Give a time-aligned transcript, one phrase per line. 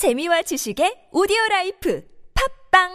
[0.00, 2.02] 재미와 지식의 오디오 라이프
[2.72, 2.88] 팟빵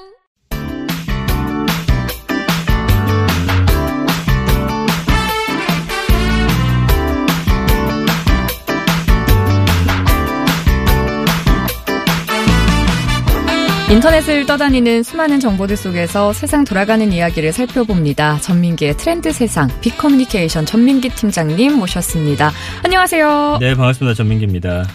[13.92, 18.40] 인터넷을 떠다니는 수많은 정보들 속에서 세상 돌아가는 이야기를 살펴봅니다.
[18.40, 22.52] 전민기의 트렌드 세상 빅커뮤니케이션 전민기 팀장님 모셨습니다.
[22.84, 23.60] 안녕하세요.
[23.62, 24.16] 네, 반갑습니다.
[24.16, 24.88] 전민기입니다.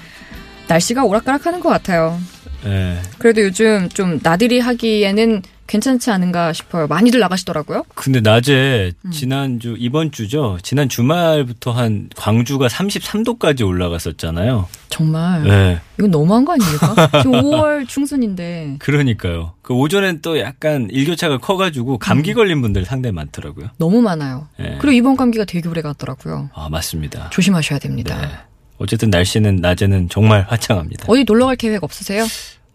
[0.71, 2.17] 날씨가 오락가락하는 것 같아요.
[2.65, 3.01] 네.
[3.19, 6.87] 그래도 요즘 좀 나들이 하기에는 괜찮지 않은가 싶어요.
[6.89, 7.85] 많이들 나가시더라고요.
[7.95, 9.11] 근데 낮에 음.
[9.13, 10.59] 지난주 이번 주죠.
[10.63, 14.69] 지난 주말부터 한 광주가 33도까지 올라갔었잖아요.
[14.89, 15.81] 정말 네.
[15.99, 17.09] 이건 너무한 거 아닙니까?
[17.23, 19.55] 지금 5월 중순인데 그러니까요.
[19.63, 21.99] 그 오전엔 또 약간 일교차가 커가지고 음.
[22.01, 23.69] 감기 걸린 분들 상당히 많더라고요.
[23.79, 24.49] 너무 많아요.
[24.59, 24.77] 네.
[24.81, 26.51] 그리고 이번 감기가 되게 오래 갔더라고요.
[26.53, 27.31] 아 맞습니다.
[27.31, 28.21] 조심하셔야 됩니다.
[28.21, 28.50] 네.
[28.81, 31.05] 어쨌든 날씨는 낮에는 정말 화창합니다.
[31.07, 32.27] 어디 놀러 갈 계획 없으세요?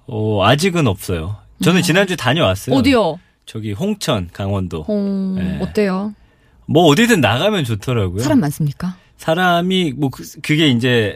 [0.06, 1.38] 어, 아직은 없어요.
[1.64, 2.76] 저는 지난주 다녀왔어요.
[2.76, 3.20] 어디요?
[3.48, 4.86] 저기 홍천, 강원도.
[4.88, 5.58] 어, 네.
[5.62, 6.14] 어때요?
[6.68, 8.22] 뭐 어디든 나가면 좋더라고요.
[8.22, 8.96] 사람 많습니까?
[9.18, 11.16] 사람이 뭐 그- 그게 이제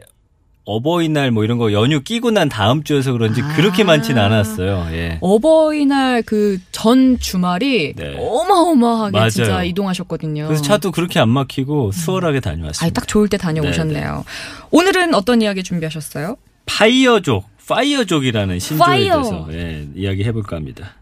[0.70, 3.56] 어버이날 뭐 이런 거 연휴 끼고 난 다음 주여서 그런지 아.
[3.56, 4.88] 그렇게 많지는 않았어요.
[4.92, 5.18] 예.
[5.22, 8.16] 어버이날 그 전 주말이 네.
[8.18, 9.30] 어마어마하게 맞아요.
[9.30, 10.46] 진짜 이동하셨거든요.
[10.48, 13.02] 그래서 차도 그렇게 안 막히고 수월하게 아니 다녀왔습니다.
[13.02, 14.24] 딱 좋을 때 다녀오셨네요.
[14.72, 16.38] 오늘은 어떤 이야기 준비하셨어요?
[16.68, 19.14] 파이어족, 파이어족이라는 신조어에 FIRE.
[19.22, 20.94] 대해서 예, 이야기 해볼까 합니다.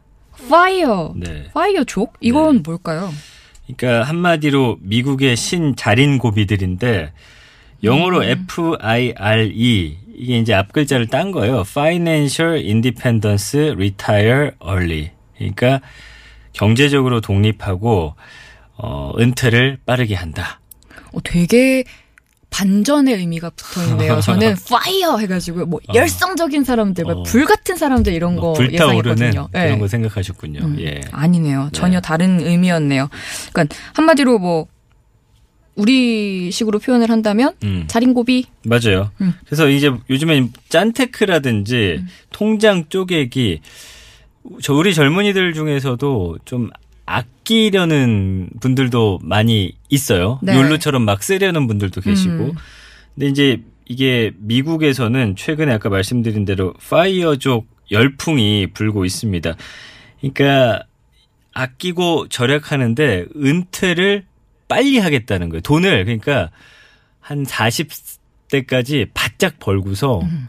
[0.50, 1.14] FIRE.
[1.16, 1.46] 네.
[1.54, 2.14] 파이어족?
[2.22, 2.62] 이건 네.
[2.66, 3.14] 뭘까요?
[3.78, 7.12] 그러니까 한마디로 미국의 신 자린고비들인데
[7.84, 11.62] 영어로 F-I-R-E 이게 이제 앞 글자를 딴 거예요.
[11.62, 15.12] Financial Independence Retire Early.
[15.38, 15.82] 그러니까
[16.54, 18.16] 경제적으로 독립하고
[18.78, 20.60] 어, 은퇴를 빠르게 한다.
[21.14, 21.84] 어, 되게
[22.50, 24.20] 반전의 의미가 붙어 있네요.
[24.22, 27.24] 저는 파이어 해가지고 뭐 열성적인 사람들, 뭐 어.
[27.24, 29.50] 불 같은 사람들 이런 뭐거 불타오르는 예상했거든요.
[29.52, 29.78] 그런 네.
[29.78, 30.60] 거 생각하셨군요.
[30.64, 31.02] 음, 예.
[31.12, 31.70] 아니네요.
[31.74, 33.10] 전혀 다른 의미였네요.
[33.52, 34.68] 그러니까 한마디로 뭐
[35.78, 37.86] 우리식으로 표현을 한다면 음.
[37.88, 39.12] 자린고비 맞아요.
[39.22, 39.34] 음.
[39.46, 43.62] 그래서 이제 요즘엔 짠테크라든지 통장 쪼개기
[44.62, 46.70] 저 우리 젊은이들 중에서도 좀
[47.06, 50.40] 아끼려는 분들도 많이 있어요.
[50.44, 50.56] 네.
[50.56, 52.34] 욜로처럼 막 쓰려는 분들도 계시고.
[52.34, 52.54] 음.
[53.16, 59.56] 근데 이제 이게 미국에서는 최근에 아까 말씀드린 대로 파이어족 열풍이 불고 있습니다.
[60.20, 60.84] 그러니까
[61.54, 64.26] 아끼고 절약하는데 은퇴를
[64.68, 65.62] 빨리 하겠다는 거예요.
[65.62, 66.52] 돈을 그러니까
[67.20, 70.48] 한 40대까지 바짝 벌고서 음.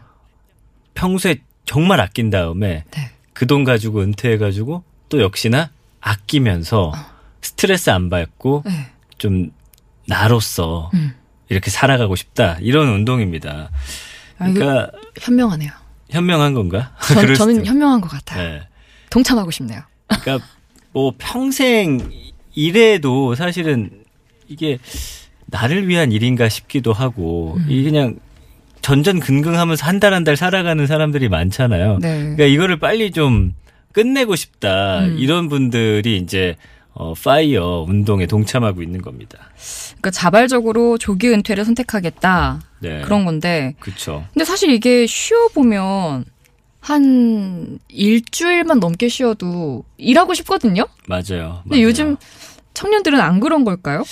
[0.93, 3.11] 평소에 정말 아낀 다음에 네.
[3.33, 5.71] 그돈 가지고 은퇴해 가지고 또 역시나
[6.01, 6.91] 아끼면서
[7.41, 8.87] 스트레스 안 받고 네.
[9.17, 9.51] 좀
[10.07, 11.13] 나로서 음.
[11.49, 13.69] 이렇게 살아가고 싶다 이런 운동입니다.
[14.39, 15.71] 아, 그러니까 현명하네요.
[16.09, 16.95] 현명한 건가?
[17.13, 17.65] 전, 저는.
[17.65, 18.59] 현명한 것 같아요.
[18.59, 18.67] 네.
[19.09, 19.81] 동참하고 싶네요.
[20.07, 20.45] 그러니까
[20.91, 22.11] 뭐 평생
[22.53, 24.03] 일해도 사실은
[24.49, 24.79] 이게
[25.45, 27.65] 나를 위한 일인가 싶기도 하고 음.
[27.69, 28.17] 이 그냥
[28.81, 31.99] 전전긍긍하면서 한 달 한 달 살아가는 사람들이 많잖아요.
[32.01, 32.17] 네.
[32.19, 33.53] 그러니까 이거를 빨리 좀
[33.93, 35.17] 끝내고 싶다 음.
[35.19, 36.55] 이런 분들이 이제
[36.93, 39.37] 어 파이어 운동에 동참하고 있는 겁니다.
[39.89, 43.01] 그러니까 자발적으로 조기 은퇴를 선택하겠다 네.
[43.01, 44.25] 그런 건데 그렇죠.
[44.33, 46.25] 근데 사실 이게 쉬어 보면
[46.79, 50.85] 한 일주일만 넘게 쉬어도 일하고 싶거든요.
[51.07, 51.61] 맞아요.
[51.63, 51.83] 근데 맞아요.
[51.83, 52.15] 요즘
[52.73, 54.03] 청년들은 안 그런 걸까요?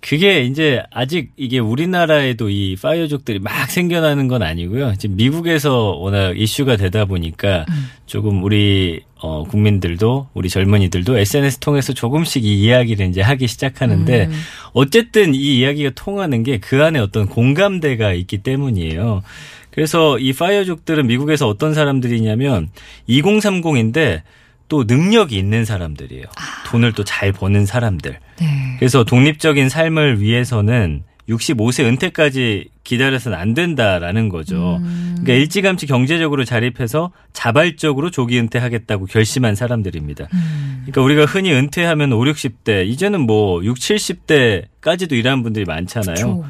[0.00, 4.94] 그게 이제 아직 이게 우리나라에도 이 파이어족들이 막 생겨나는 건 아니고요.
[4.96, 7.66] 지금 미국에서 워낙 이슈가 되다 보니까
[8.06, 14.32] 조금 우리 어 국민들도 우리 젊은이들도 SNS 통해서 조금씩 이 이야기를 이제 하기 시작하는데 음.
[14.72, 19.22] 어쨌든 이 이야기가 통하는 게 그 안에 어떤 공감대가 있기 때문이에요.
[19.70, 22.68] 그래서 이 파이어족들은 미국에서 어떤 사람들이냐면
[23.08, 24.22] 2030인데
[24.70, 26.24] 또 능력이 있는 사람들이에요.
[26.68, 28.18] 돈을 또 잘 버는 사람들.
[28.40, 28.76] 네.
[28.78, 34.76] 그래서 독립적인 삶을 위해서는 65세 은퇴까지 기다려서는 안 된다라는 거죠.
[34.76, 35.16] 음.
[35.20, 40.28] 그러니까 일찌감치 경제적으로 자립해서 자발적으로 조기 은퇴하겠다고 결심한 사람들입니다.
[40.32, 40.84] 음.
[40.86, 46.14] 그러니까 우리가 흔히 은퇴하면 5, 60대, 이제는 뭐 6, 70대까지도 일하는 분들이 많잖아요.
[46.14, 46.44] 그쵸.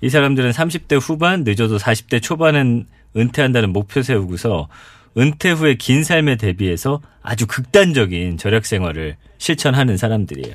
[0.00, 2.86] 이 사람들은 30대 후반, 늦어도 40대 초반은
[3.16, 4.68] 은퇴한다는 목표 세우고서
[5.18, 10.54] 은퇴 후에 긴 삶에 대비해서 아주 극단적인 절약 생활을 실천하는 사람들이에요.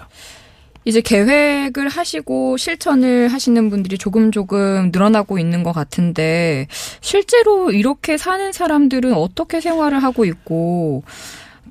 [0.84, 6.68] 이제 계획을 하시고 실천을 하시는 분들이 조금 조금 늘어나고 있는 것 같은데
[7.02, 11.04] 실제로 이렇게 사는 사람들은 어떻게 생활을 하고 있고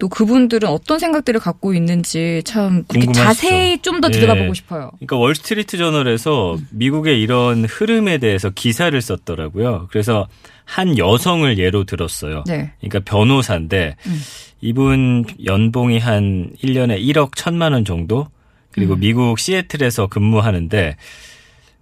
[0.01, 2.85] 또 그분들은 어떤 생각들을 갖고 있는지 참?
[3.15, 4.13] 자세히 좀더 예.
[4.13, 4.91] 들여다보고 싶어요.
[4.97, 9.89] 그러니까 월스트리트 저널에서 미국의 이런 흐름에 대해서 기사를 썼더라고요.
[9.91, 10.27] 그래서
[10.65, 12.45] 한 여성을 예로 들었어요.
[12.47, 12.73] 네.
[12.81, 14.21] 그러니까 변호사인데 음.
[14.63, 18.27] 이분 연봉이 한 1년에 1억 1천만 원 정도?
[18.71, 19.01] 그리고 음.
[19.01, 20.97] 미국 시애틀에서 근무하는데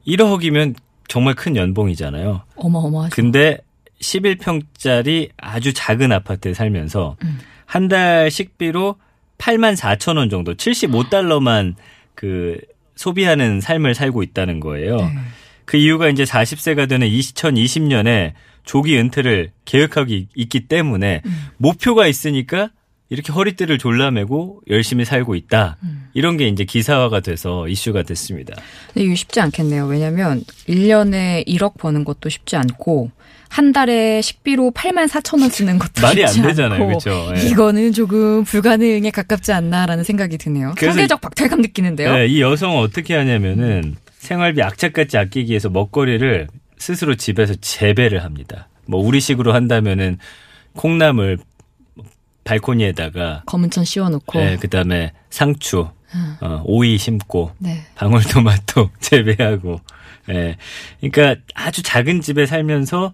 [0.08, 0.74] 1억이면
[1.06, 2.42] 정말 큰 연봉이잖아요.
[2.56, 3.14] 어마어마하죠.
[3.14, 3.58] 근데
[4.00, 7.38] 11평짜리 아주 작은 아파트에 살면서 음.
[7.68, 8.96] 한 달 식비로
[9.36, 11.74] 8만 4천 원 정도, 75달러만
[12.14, 12.56] 그
[12.96, 14.96] 소비하는 삶을 살고 있다는 거예요.
[14.96, 15.08] 네.
[15.66, 18.32] 그 이유가 이제 40세가 되는 2020년에
[18.64, 21.46] 조기 은퇴를 계획하고 있- 있기 때문에 음.
[21.58, 22.70] 목표가 있으니까
[23.10, 25.76] 이렇게 허리띠를 졸라매고 열심히 살고 있다.
[25.82, 26.08] 음.
[26.14, 28.54] 이런 게 이제 기사화가 돼서 이슈가 됐습니다.
[28.92, 29.86] 근데 이거 쉽지 않겠네요.
[29.86, 33.10] 왜냐면 1년에 1억 버는 것도 쉽지 않고
[33.48, 36.86] 한 달에 식비로 8만 4천 원 쓰는 것도 말이 안 되잖아요.
[36.86, 37.32] 그렇죠?
[37.36, 37.40] 예.
[37.48, 40.74] 이거는 조금 불가능에 가깝지 않나라는 생각이 드네요.
[40.78, 42.14] 상대적 박탈감 느끼는데요.
[42.14, 48.68] 네, 이 여성은 어떻게 하냐면은 생활비 악착같이 아끼기 위해서 먹거리를 스스로 집에서 재배를 합니다.
[48.86, 50.18] 뭐 우리식으로 한다면은
[50.74, 51.38] 콩나물
[52.44, 55.88] 발코니에다가 검은 천 씌워놓고 네, 그다음에 상추,
[56.40, 57.84] 어, 오이 심고 네.
[57.94, 59.80] 방울토마토 재배하고
[60.30, 60.56] 예.
[61.00, 63.12] 그러니까 아주 작은 집에 살면서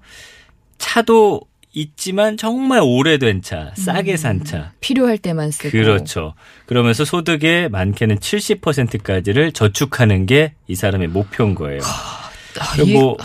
[0.78, 1.40] 차도
[1.76, 4.72] 있지만 정말 오래된 차, 싸게 산 차.
[4.80, 6.34] 필요할 때만 쓰고 그렇죠.
[6.66, 11.80] 그러면서 소득의 많게는 70%까지를 저축하는 게 이 사람의 목표인 거예요.
[11.84, 12.30] 아,
[12.74, 13.16] 그리고 이게- 뭐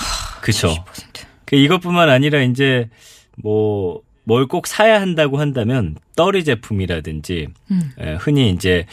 [0.41, 0.67] 그렇죠.
[0.69, 1.25] 70%.
[1.45, 2.89] 그 이것뿐만 아니라 이제
[3.37, 7.91] 뭐 뭘 꼭 사야 한다고 한다면 떨이 제품이라든지 음.
[7.99, 8.85] 예, 흔히 이제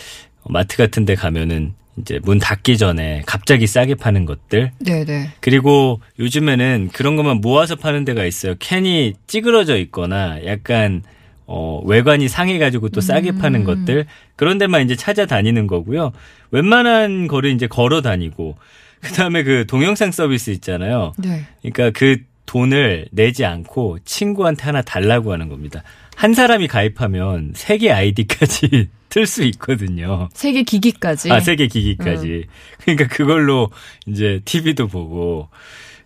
[0.48, 5.30] 마트 같은 데 가면은 이제 문 닫기 전에 갑자기 싸게 파는 것들 네네.
[5.40, 8.54] 그리고 요즘에는 그런 것만 모아서 파는 데가 있어요.
[8.58, 11.02] 캔이 찌그러져 있거나 약간
[11.46, 13.38] 어 외관이 상해 가지고 또 싸게 음.
[13.38, 16.12] 파는 것들 그런 데만 이제 찾아다니는 거고요.
[16.50, 18.56] 웬만한 거를 이제 걸어 다니고
[19.00, 21.12] 그 다음에 그 동영상 서비스 있잖아요.
[21.18, 21.46] 네.
[21.62, 25.82] 그러니까 그 돈을 내지 않고 친구한테 하나 달라고 하는 겁니다.
[26.16, 30.28] 한 사람이 가입하면 세 개 아이디까지 틀 수 있거든요.
[30.34, 31.30] 세계 기기까지.
[31.32, 32.46] 아, 세계 기기까지.
[32.82, 33.70] 그러니까 그걸로
[34.06, 35.48] 이제 TV도 보고,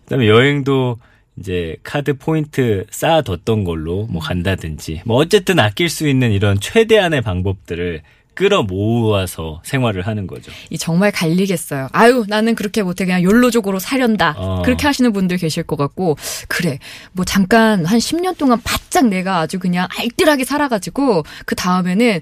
[0.05, 0.99] 그 다음에 여행도
[1.37, 8.01] 이제 카드 포인트 쌓아뒀던 걸로 뭐 간다든지, 뭐 어쨌든 아낄 수 있는 이런 최대한의 방법들을
[8.41, 10.51] 끌어 모아서 생활을 하는 거죠.
[10.71, 11.89] 이 정말 갈리겠어요.
[11.91, 13.05] 아유, 나는 그렇게 못해.
[13.05, 14.33] 그냥 욜로족으로 살련다.
[14.35, 14.63] 어.
[14.63, 16.17] 그렇게 하시는 분들 계실 것 같고,
[16.47, 16.79] 그래.
[17.11, 22.19] 뭐 잠깐 한 10년 동안 바짝 내가 아주 그냥 알뜰하게 살아가지고, 그 다음에는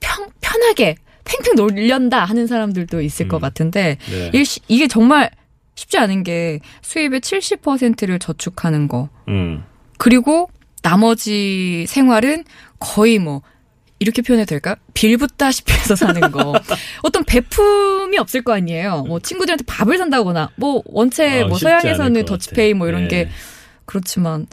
[0.00, 4.44] 평, 편하게 팽팽 놀련다 하는 사람들도 있을 것 같은데, 네.
[4.68, 5.30] 이게 정말
[5.74, 9.10] 쉽지 않은 게 수입의 70%를 저축하는 거.
[9.28, 9.64] 음.
[9.98, 10.48] 그리고
[10.82, 12.44] 나머지 생활은
[12.78, 13.42] 거의 뭐
[14.00, 14.76] 이렇게 표현해도 될까?
[14.94, 16.54] 빌붙다시피 해서 사는 거.
[17.02, 19.04] 어떤 베품이 없을 거 아니에요.
[19.08, 22.74] 뭐 친구들한테 밥을 산다거나 뭐 원체 어, 뭐 서양에서는 것 더치페이.
[22.74, 23.24] 뭐 이런 네.
[23.24, 23.28] 게
[23.86, 24.46] 그렇지만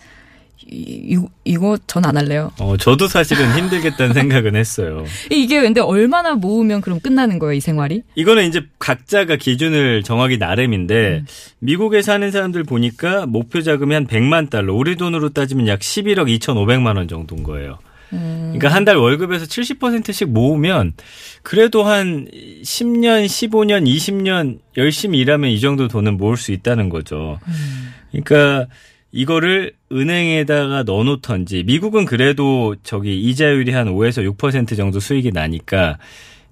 [0.68, 2.52] 이, 이- 이 거 전 안 할래요.
[2.60, 5.06] 어, 저도 사실은 힘들겠다는 생각은 했어요.
[5.30, 8.02] 이게 근데 얼마나 모으면 그럼 끝나는 거예요, 이 생활이?
[8.16, 11.24] 이거는 이제 각자가 기준을 정하기 나름인데
[11.60, 16.98] 미국에 사는 사람들 보니까 목표 자금이 한 100만 달러, 우리 돈으로 따지면 약 11억 2,500만
[16.98, 17.78] 원 정도인 거예요.
[18.60, 20.94] 그러니까 한 달 월급에서 70%씩 모으면
[21.44, 27.40] 그래도 한 10년, 15년, 20년 열심히 일하면 이 정도 돈은 모을 수 있다는 거죠.
[28.12, 28.68] 그러니까
[29.12, 35.98] 이거를 은행에다가 넣어놓던지 미국은 그래도 저기 이자율이 한 5에서 6% 정도 수익이 나니까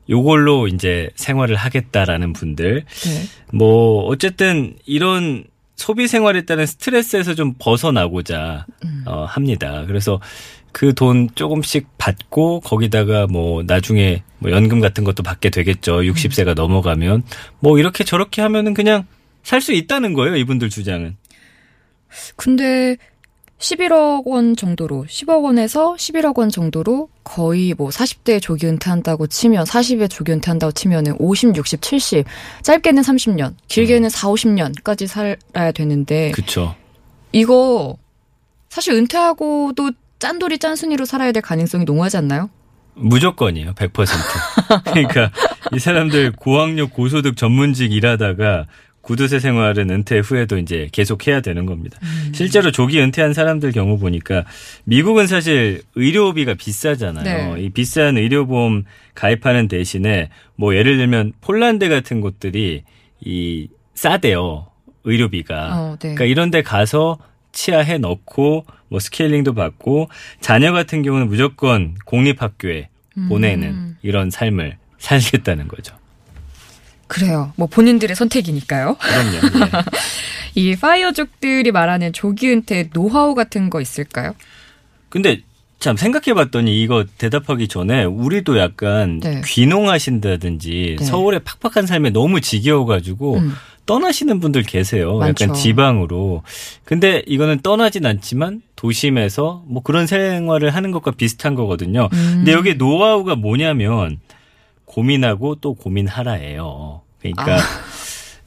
[0.10, 3.24] 요걸로 이제 생활을 하겠다라는 분들 네.
[3.54, 8.66] 뭐 어쨌든 이런 소비 생활에 따른 스트레스에서 좀 벗어나고자
[9.06, 9.86] 어, 합니다.
[9.88, 10.20] 그래서
[10.72, 15.98] 그 돈 조금씩 받고 거기다가 뭐 나중에 뭐 연금 같은 것도 받게 되겠죠.
[16.02, 17.24] 60세가 넘어가면
[17.60, 19.06] 뭐 이렇게 저렇게 하면은 그냥
[19.44, 20.36] 살 수 있다는 거예요.
[20.38, 21.18] 이분들 주장은.
[22.36, 22.98] 근데
[23.64, 30.10] 11억 원 정도로 10억 원에서 11억 원 정도로 거의 뭐 40대 조기 은퇴한다고 치면 40에
[30.10, 32.26] 조기 은퇴한다고 치면은 50, 60, 70
[32.62, 36.76] 짧게는 30년, 길게는 4, 50년까지 살아야 되는데 그렇죠.
[37.32, 37.96] 이거
[38.68, 42.50] 사실 은퇴하고도 짠돌이 짠순이로 살아야 될 가능성이 농후하지 않나요?
[42.96, 43.74] 무조건이에요.
[43.76, 44.08] 100%.
[44.92, 45.32] 그러니까
[45.74, 48.66] 이 사람들 고학력 고소득 전문직 일하다가
[49.04, 52.00] 구두쇠 생활은 은퇴 후에도 이제 계속 해야 되는 겁니다.
[52.34, 54.46] 실제로 조기 은퇴한 사람들 경우 보니까
[54.86, 57.56] 미국은 사실 의료비가 비싸잖아요.
[57.56, 57.62] 네.
[57.62, 62.84] 이 비싼 의료보험 가입하는 대신에 뭐 예를 들면 폴란드 같은 곳들이
[63.20, 64.68] 이 싸대요.
[65.04, 65.78] 의료비가.
[65.78, 66.16] 어, 네.
[66.16, 67.20] 그러니까 이런 데 가서
[67.52, 70.08] 치아해 넣고 뭐 스케일링도 받고
[70.40, 72.88] 자녀 같은 경우는 무조건 공립학교에
[73.28, 75.94] 보내는 이런 삶을 살겠다는 거죠.
[77.14, 77.54] 그래요.
[77.56, 78.98] 뭐 본인들의 선택이니까요.
[79.00, 79.66] 그럼요.
[79.66, 79.72] 예.
[80.56, 84.34] 이 파이어족들이 말하는 조기 은퇴 노하우 같은 거 있을까요?
[85.10, 85.42] 근데
[85.78, 89.42] 참 생각해봤더니 이거 대답하기 전에 우리도 약간 네.
[89.46, 91.06] 귀농하신다든지 네.
[91.06, 93.52] 서울의 팍팍한 삶에 너무 지겨워가지고 음.
[93.86, 95.18] 떠나시는 분들 계세요.
[95.18, 95.44] 많죠.
[95.44, 96.42] 약간 지방으로.
[96.84, 102.10] 근데 이거는 떠나진 않지만 도심에서 뭐 그런 생활을 하는 것과 비슷한 거거든요.
[102.12, 102.34] 음.
[102.38, 104.20] 근데 여기 노하우가 뭐냐면
[104.86, 107.03] 고민하고 또 고민하라예요.
[107.24, 107.60] 그러니까 아.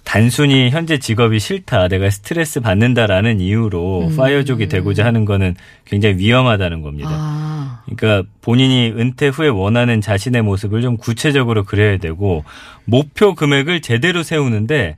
[0.04, 4.16] 단순히 현재 직업이 싫다, 내가 스트레스 받는다라는 이유로 음.
[4.16, 7.10] 파이어족이 되고자 하는 거는 굉장히 위험하다는 겁니다.
[7.12, 12.44] 아, 그러니까 본인이 은퇴 후에 원하는 자신의 모습을 좀 구체적으로 그려야 되고
[12.84, 14.94] 목표 금액을 제대로 세우는데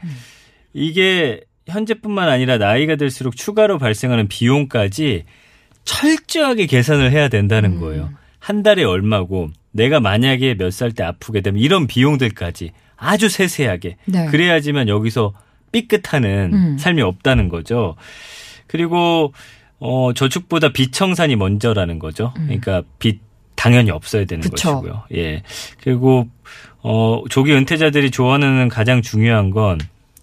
[0.74, 5.24] 이게 현재뿐만 아니라 나이가 들수록 추가로 발생하는 비용까지
[5.84, 8.10] 철저하게 계산을 해야 된다는 거예요.
[8.38, 14.26] 한 달에 얼마고 내가 만약에 몇 살 때 아프게 되면 이런 비용들까지 아주 세세하게 네.
[14.26, 15.32] 그래야지만 여기서
[15.72, 16.78] 삐끗하는 음.
[16.78, 17.94] 삶이 없다는 거죠.
[18.66, 19.32] 그리고
[19.78, 22.32] 어 저축보다 빚 청산이 먼저라는 거죠.
[22.34, 23.20] 그러니까 빚
[23.54, 24.50] 당연히 없어야 되는 음.
[24.50, 24.80] 그쵸.
[24.80, 25.02] 것이고요.
[25.14, 25.42] 예.
[25.82, 26.28] 그리고
[26.82, 29.78] 어 조기 은퇴자들이 좋아하는 가장 중요한 건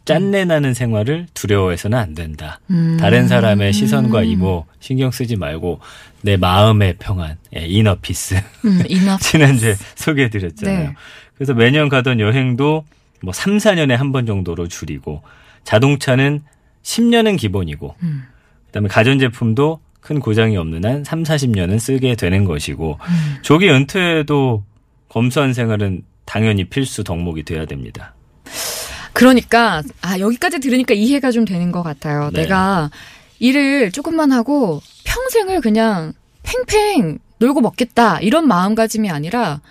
[0.05, 2.60] 짠내 나는 생활을 두려워해서는 안 된다.
[2.70, 2.98] 음.
[3.00, 5.79] 다른 사람의 시선과 이목 신경 쓰지 말고
[6.22, 8.35] 내 마음의 평안, 예, inner peace.
[8.65, 10.89] 음, inner 지난주에 소개해드렸잖아요.
[10.89, 10.96] 네.
[11.35, 12.83] 그래서 매년 가던 여행도
[13.21, 15.21] 뭐 3, 4년에 한 번 정도로 줄이고
[15.63, 16.43] 자동차는
[16.83, 18.23] 10년은 기본이고 음.
[18.67, 23.35] 그다음에 가전제품도 큰 고장이 없는 한 3, 40년은 쓰게 되는 것이고 음.
[23.41, 24.63] 조기 은퇴에도
[25.09, 28.13] 검소한 생활은 당연히 필수 덕목이 돼야 됩니다.
[29.13, 32.29] 그러니까 아 여기까지 들으니까 이해가 좀 되는 것 같아요.
[32.33, 32.41] 네.
[32.41, 32.91] 내가
[33.39, 36.13] 일을 조금만 하고 평생을 그냥
[36.43, 39.61] 팽팽 놀고 먹겠다 이런 마음가짐이 아니라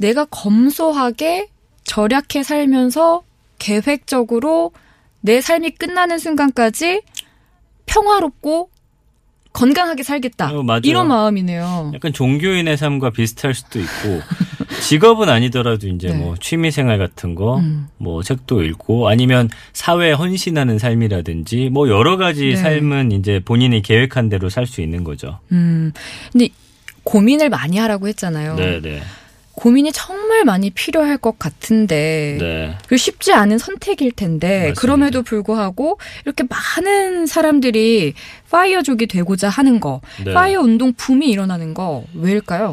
[0.00, 1.48] 내가 검소하게
[1.84, 3.22] 절약해 살면서
[3.58, 4.72] 계획적으로
[5.20, 7.02] 내 삶이 끝나는 순간까지
[7.86, 8.70] 평화롭고
[9.52, 10.80] 건강하게 살겠다 어.
[10.84, 11.92] 이런 마음이네요.
[11.94, 14.20] 약간 종교인의 삶과 비슷할 수도 있고
[14.82, 16.14] 직업은 아니더라도 이제 네.
[16.14, 17.88] 뭐 취미 생활 같은 거, 음.
[17.96, 22.56] 뭐 책도 읽고 아니면 사회에 헌신하는 삶이라든지 뭐 여러 가지 네.
[22.56, 25.40] 삶은 이제 본인이 계획한 대로 살 수 있는 거죠.
[25.50, 25.92] 음,
[26.30, 26.50] 근데
[27.02, 28.54] 고민을 많이 하라고 했잖아요.
[28.54, 29.00] 네, 네,
[29.58, 32.78] 고민이 정말 많이 필요할 것 같은데 네.
[32.86, 34.80] 그 쉽지 않은 선택일 텐데 맞습니다.
[34.80, 38.14] 그럼에도 불구하고 이렇게 많은 사람들이
[38.52, 40.32] 파이어족이 되고자 하는 거, 네.
[40.32, 42.72] FIRE 운동 붐이 일어나는 거 왜일까요?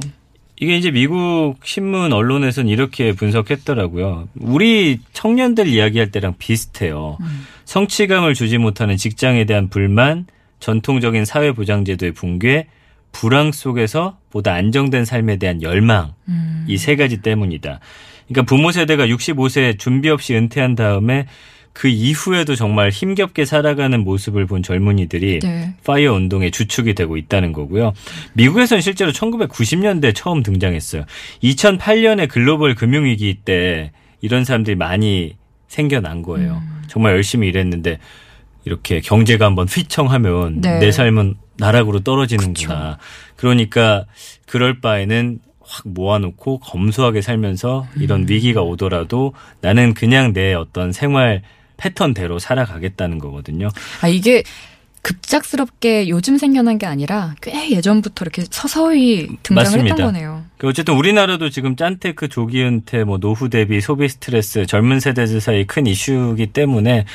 [0.58, 4.30] 이게 이제 미국 신문 언론에서는 이렇게 분석했더라고요.
[4.40, 7.18] 우리 청년들 이야기할 때랑 비슷해요.
[7.66, 10.28] 성취감을 주지 못하는 직장에 대한 불만,
[10.60, 12.68] 전통적인 사회보장제도의 붕괴,
[13.16, 16.12] 불황 속에서 보다 안정된 삶에 대한 열망,
[16.68, 17.80] 이세 가지 때문이다.
[18.28, 21.26] 그러니까 부모 세대가 65세 준비 없이 은퇴한 다음에
[21.72, 25.76] 그 이후에도 정말 힘겹게 살아가는 모습을 본 젊은이들이 네.
[25.86, 27.94] 파이어 운동의 주축이 되고 있다는 거고요.
[28.34, 31.06] 미국에서는 실제로 1990년대 처음 등장했어요.
[31.42, 36.62] 2008년에 글로벌 금융위기 때 이런 사람들이 많이 생겨난 거예요.
[36.88, 38.00] 정말 열심히 일했는데
[38.66, 40.80] 이렇게 경제가 한번 휘청하면 네.
[40.80, 42.98] 내 삶은 나락으로 떨어지는구나.
[43.36, 44.06] 그러니까
[44.46, 51.42] 그럴 바에는 확 모아놓고 검소하게 살면서 이런 위기가 오더라도 나는 그냥 내 어떤 생활
[51.78, 53.70] 패턴대로 살아가겠다는 거거든요.
[54.02, 54.44] 아 이게
[55.02, 59.94] 급작스럽게 요즘 생겨난 게 아니라 꽤 예전부터 이렇게 서서히 등장을 맞습니다.
[59.94, 60.44] 했던 거네요.
[60.58, 65.66] 그 어쨌든 우리나라도 지금 짠테크 조기 은퇴, 뭐 노후 대비 소비 스트레스, 젊은 세대들 사이
[65.66, 67.06] 큰 이슈이기 때문에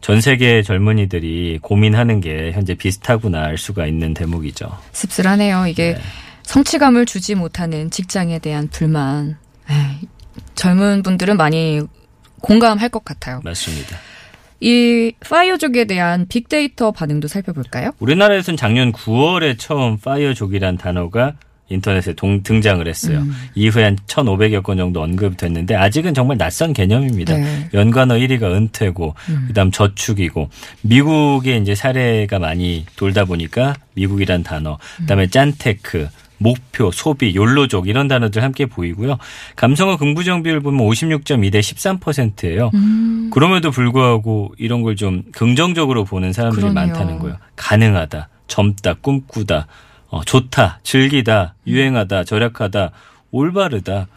[0.00, 4.70] 전 세계 젊은이들이 고민하는 게 현재 비슷하구나 알 수가 있는 대목이죠.
[4.92, 5.66] 씁쓸하네요.
[5.66, 5.96] 이게
[6.42, 9.36] 성취감을 주지 못하는 직장에 대한 불만.
[9.68, 10.08] 에이,
[10.54, 11.82] 젊은 분들은 많이
[12.40, 13.40] 공감할 것 같아요.
[13.44, 13.96] 맞습니다.
[14.60, 17.92] 이 파이어족에 대한 빅데이터 반응도 살펴볼까요?
[17.98, 21.34] 우리나라에서는 작년 9월에 처음 파이어족이란 단어가
[21.70, 23.24] 인터넷에 동, 등장을 했어요.
[23.54, 27.36] 이후에 한 1,500여 건 정도 언급됐는데 아직은 정말 낯선 개념입니다.
[27.36, 27.68] 네.
[27.72, 29.14] 연관어 1위가 은퇴고
[29.46, 30.50] 그다음 저축이고
[30.82, 36.08] 미국의 이제 사례가 많이 돌다 보니까 미국이란 단어 그다음에 짠테크
[36.42, 39.18] 목표, 소비, 욜로족 이런 단어들 함께 보이고요.
[39.56, 42.70] 감성어 긍부정 비율 보면 56.2 대 13%예요.
[42.72, 43.28] 음.
[43.30, 46.86] 그럼에도 불구하고 이런 걸 좀 긍정적으로 보는 사람들이 그러네요.
[46.86, 47.36] 많다는 거예요.
[47.56, 49.66] 가능하다, 젊다, 꿈꾸다,
[50.10, 52.90] 어, 좋다, 즐기다, 유행하다, 절약하다,
[53.30, 54.08] 올바르다.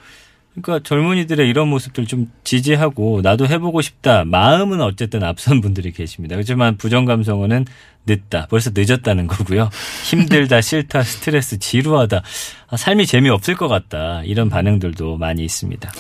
[0.54, 4.24] 그러니까 젊은이들의 이런 모습들 좀 지지하고 나도 해보고 싶다.
[4.24, 6.36] 마음은 어쨌든 앞선 분들이 계십니다.
[6.36, 7.66] 그렇지만 부정 감성어는
[8.06, 8.48] 늦다.
[8.50, 9.70] 벌써 늦었다는 거고요.
[10.06, 12.22] 힘들다, 싫다, 스트레스, 지루하다.
[12.70, 14.22] 아, 삶이 재미없을 것 같다.
[14.26, 15.92] 이런 반응들도 많이 있습니다.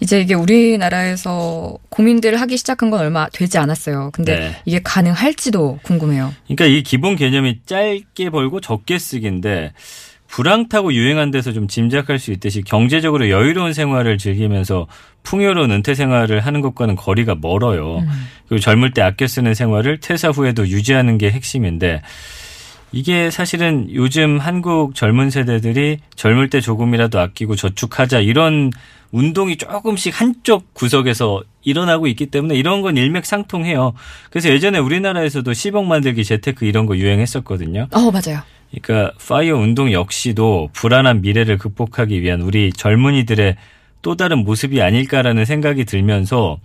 [0.00, 4.10] 이제 이게 우리나라에서 고민들을 하기 시작한 건 얼마 되지 않았어요.
[4.12, 4.56] 근데 네.
[4.64, 6.34] 이게 가능할지도 궁금해요.
[6.46, 9.72] 그러니까 이 기본 개념이 짧게 벌고 적게 쓰기인데
[10.26, 14.86] 불황 타고 유행한 데서 좀 짐작할 수 있듯이 경제적으로 여유로운 생활을 즐기면서
[15.24, 18.02] 풍요로운 은퇴 생활을 하는 것과는 거리가 멀어요.
[18.48, 22.00] 그리고 젊을 때 아껴 쓰는 생활을 퇴사 후에도 유지하는 게 핵심인데
[22.92, 28.70] 이게 사실은 요즘 한국 젊은 세대들이 젊을 때 조금이라도 아끼고 저축하자 이런
[29.12, 33.92] 운동이 조금씩 한쪽 구석에서 일어나고 있기 때문에 이런 건 일맥상통해요.
[34.30, 37.88] 그래서 예전에 우리나라에서도 10억 만들기 재테크 이런 거 유행했었거든요.
[37.92, 38.40] 어, 맞아요.
[38.82, 43.56] 그러니까 파이어 운동 역시도 불안한 미래를 극복하기 위한 우리 젊은이들의
[44.02, 46.58] 또 다른 모습이 아닐까라는 생각이 들면서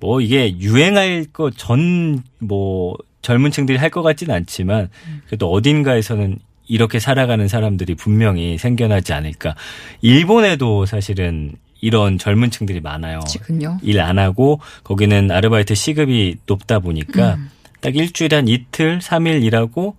[0.00, 4.88] 뭐 이게 유행할 거 전 뭐 젊은 층들이 할 것 같지는 않지만
[5.26, 9.54] 그래도 어딘가에서는 이렇게 살아가는 사람들이 분명히 생겨나지 않을까.
[10.02, 13.20] 일본에도 사실은 이런 젊은 층들이 많아요.
[13.28, 13.78] 지금요.
[13.82, 17.50] 일 안 하고 거기는 아르바이트 시급이 높다 보니까 음.
[17.80, 19.96] 딱 일주일에 한 이틀, 삼일 일하고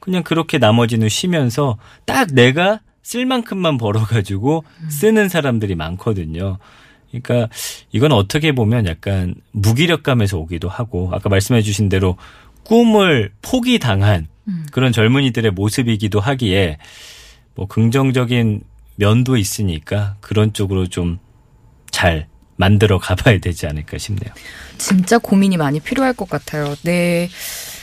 [0.00, 4.90] 그냥 그렇게 나머지는 쉬면서 딱 내가 쓸 만큼만 벌어가지고 음.
[4.90, 6.58] 쓰는 사람들이 많거든요.
[7.10, 7.48] 그러니까
[7.92, 12.16] 이건 어떻게 보면 약간 무기력감에서 오기도 하고 아까 말씀해 주신 대로
[12.64, 14.66] 꿈을 포기당한 음.
[14.72, 16.78] 그런 젊은이들의 모습이기도 하기에
[17.54, 18.60] 뭐 긍정적인
[18.96, 21.18] 면도 있으니까 그런 쪽으로 좀
[21.96, 22.26] 잘
[22.56, 24.30] 만들어 가봐야 되지 않을까 싶네요.
[24.76, 26.74] 진짜 고민이 많이 필요할 것 같아요.
[26.82, 27.30] 내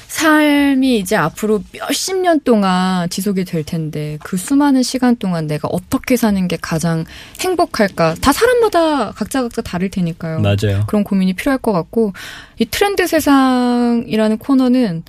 [0.08, 6.16] 삶이 이제 앞으로 몇십 년 동안 지속이 될 텐데 그 수많은 시간 동안 내가 어떻게
[6.16, 7.06] 사는 게 가장
[7.40, 8.14] 행복할까?
[8.22, 10.42] 다 사람마다 각자 각자 다를 테니까요.
[10.42, 10.84] 맞아요.
[10.86, 12.14] 그런 고민이 필요할 것 같고
[12.60, 15.04] 이 트렌드 세상이라는 코너는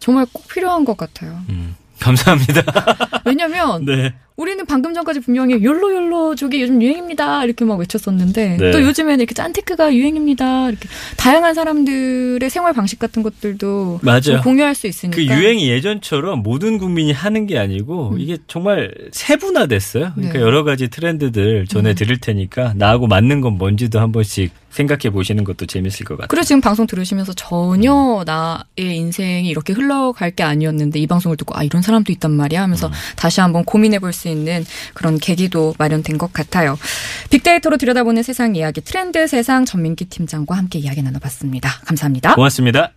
[0.00, 1.40] 정말 꼭 필요한 것 같아요.
[1.50, 2.62] 음, 감사합니다.
[3.24, 4.12] 왜냐면 네.
[4.36, 8.70] 우리는 방금 전까지 분명히 욜로 욜로 저게 요즘 유행입니다 이렇게 막 외쳤었는데 네.
[8.72, 14.20] 또 요즘에는 이렇게 짠테크가 유행입니다 이렇게 다양한 사람들의 생활 방식 같은 것들도 맞아요.
[14.20, 20.12] 좀 공유할 수 있으니까 그 유행이 예전처럼 모든 국민이 하는 게 아니고 이게 정말 세분화됐어요.
[20.16, 20.44] 그러니까 네.
[20.44, 25.66] 여러 가지 트렌드들 전해 드릴 테니까 나하고 맞는 건 뭔지도 한 번씩 생각해 보시는 것도
[25.66, 26.28] 재밌을 것 같아요.
[26.28, 31.62] 그래서 지금 방송 들으시면서 전혀 나의 인생이 이렇게 흘러갈 게 아니었는데 이 방송을 듣고 아
[31.62, 36.32] 이런 사람도 있단 말이야 하면서 다시 한번 고민해 볼 수 있는 그런 계기도 마련된 것
[36.32, 36.78] 같아요.
[37.30, 41.68] 빅데이터로 들여다보는 세상 이야기 트렌드 세상 전민기 팀장과 함께 이야기 나눠봤습니다.
[41.84, 42.34] 감사합니다.
[42.36, 42.92] 고맙습니다.